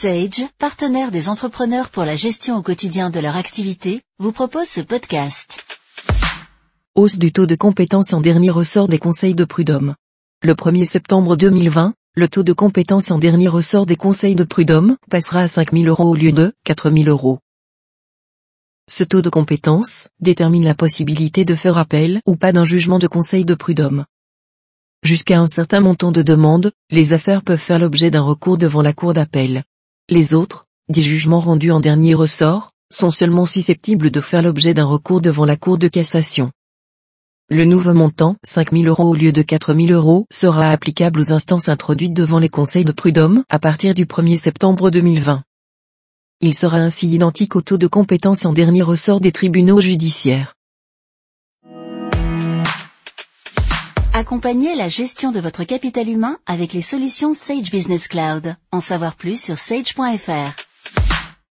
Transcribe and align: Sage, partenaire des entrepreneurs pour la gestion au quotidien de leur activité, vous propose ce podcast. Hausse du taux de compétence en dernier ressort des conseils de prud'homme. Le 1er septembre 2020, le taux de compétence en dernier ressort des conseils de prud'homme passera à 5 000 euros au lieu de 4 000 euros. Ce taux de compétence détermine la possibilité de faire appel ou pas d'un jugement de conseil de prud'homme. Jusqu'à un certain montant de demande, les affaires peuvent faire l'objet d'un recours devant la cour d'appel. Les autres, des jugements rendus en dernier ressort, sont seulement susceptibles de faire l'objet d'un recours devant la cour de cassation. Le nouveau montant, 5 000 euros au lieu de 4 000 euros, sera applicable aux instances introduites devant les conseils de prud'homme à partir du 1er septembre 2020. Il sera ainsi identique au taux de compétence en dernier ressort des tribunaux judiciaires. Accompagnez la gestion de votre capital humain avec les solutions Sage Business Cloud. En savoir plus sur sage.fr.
Sage, 0.00 0.46
partenaire 0.56 1.10
des 1.10 1.28
entrepreneurs 1.28 1.90
pour 1.90 2.04
la 2.04 2.16
gestion 2.16 2.56
au 2.56 2.62
quotidien 2.62 3.10
de 3.10 3.20
leur 3.20 3.36
activité, 3.36 4.00
vous 4.18 4.32
propose 4.32 4.66
ce 4.66 4.80
podcast. 4.80 5.62
Hausse 6.94 7.18
du 7.18 7.32
taux 7.32 7.44
de 7.44 7.54
compétence 7.54 8.14
en 8.14 8.22
dernier 8.22 8.48
ressort 8.48 8.88
des 8.88 8.98
conseils 8.98 9.34
de 9.34 9.44
prud'homme. 9.44 9.94
Le 10.42 10.54
1er 10.54 10.86
septembre 10.86 11.36
2020, 11.36 11.92
le 12.14 12.28
taux 12.28 12.42
de 12.42 12.54
compétence 12.54 13.10
en 13.10 13.18
dernier 13.18 13.48
ressort 13.48 13.84
des 13.84 13.96
conseils 13.96 14.34
de 14.34 14.44
prud'homme 14.44 14.96
passera 15.10 15.40
à 15.40 15.48
5 15.48 15.72
000 15.72 15.84
euros 15.84 16.08
au 16.08 16.14
lieu 16.14 16.32
de 16.32 16.54
4 16.64 16.90
000 16.90 17.06
euros. 17.06 17.38
Ce 18.88 19.04
taux 19.04 19.20
de 19.20 19.28
compétence 19.28 20.08
détermine 20.18 20.64
la 20.64 20.74
possibilité 20.74 21.44
de 21.44 21.54
faire 21.54 21.76
appel 21.76 22.22
ou 22.24 22.36
pas 22.36 22.52
d'un 22.52 22.64
jugement 22.64 22.98
de 22.98 23.06
conseil 23.06 23.44
de 23.44 23.54
prud'homme. 23.54 24.06
Jusqu'à 25.02 25.40
un 25.40 25.46
certain 25.46 25.80
montant 25.80 26.10
de 26.10 26.22
demande, 26.22 26.72
les 26.90 27.12
affaires 27.12 27.42
peuvent 27.42 27.58
faire 27.58 27.78
l'objet 27.78 28.10
d'un 28.10 28.22
recours 28.22 28.56
devant 28.56 28.80
la 28.80 28.94
cour 28.94 29.12
d'appel. 29.12 29.62
Les 30.12 30.34
autres, 30.34 30.66
des 30.88 31.02
jugements 31.02 31.38
rendus 31.38 31.70
en 31.70 31.78
dernier 31.78 32.14
ressort, 32.14 32.72
sont 32.92 33.12
seulement 33.12 33.46
susceptibles 33.46 34.10
de 34.10 34.20
faire 34.20 34.42
l'objet 34.42 34.74
d'un 34.74 34.84
recours 34.84 35.20
devant 35.20 35.44
la 35.44 35.56
cour 35.56 35.78
de 35.78 35.86
cassation. 35.86 36.50
Le 37.48 37.64
nouveau 37.64 37.94
montant, 37.94 38.34
5 38.44 38.72
000 38.72 38.86
euros 38.86 39.10
au 39.10 39.14
lieu 39.14 39.30
de 39.30 39.42
4 39.42 39.72
000 39.72 39.92
euros, 39.92 40.26
sera 40.32 40.72
applicable 40.72 41.20
aux 41.20 41.30
instances 41.30 41.68
introduites 41.68 42.12
devant 42.12 42.40
les 42.40 42.48
conseils 42.48 42.84
de 42.84 42.90
prud'homme 42.90 43.44
à 43.48 43.60
partir 43.60 43.94
du 43.94 44.04
1er 44.04 44.36
septembre 44.36 44.90
2020. 44.90 45.44
Il 46.40 46.54
sera 46.54 46.78
ainsi 46.78 47.06
identique 47.06 47.54
au 47.54 47.62
taux 47.62 47.78
de 47.78 47.86
compétence 47.86 48.44
en 48.44 48.52
dernier 48.52 48.82
ressort 48.82 49.20
des 49.20 49.30
tribunaux 49.30 49.80
judiciaires. 49.80 50.54
Accompagnez 54.12 54.74
la 54.74 54.88
gestion 54.88 55.30
de 55.30 55.38
votre 55.38 55.62
capital 55.62 56.08
humain 56.08 56.38
avec 56.46 56.72
les 56.72 56.82
solutions 56.82 57.32
Sage 57.32 57.70
Business 57.70 58.08
Cloud. 58.08 58.56
En 58.72 58.80
savoir 58.80 59.14
plus 59.14 59.40
sur 59.40 59.56
sage.fr. 59.58 60.69